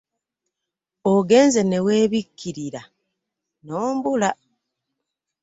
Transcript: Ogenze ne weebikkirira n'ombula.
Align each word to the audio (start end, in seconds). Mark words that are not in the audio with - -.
Ogenze 1.13 1.61
ne 1.65 1.77
weebikkirira 1.85 2.81
n'ombula. 3.65 4.31